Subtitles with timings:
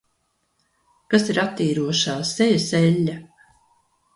[1.13, 3.19] Kas ir attīrošā sejas eļļa?